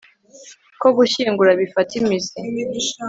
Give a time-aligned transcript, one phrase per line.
[0.81, 2.39] Ko gushyingura bifata imizi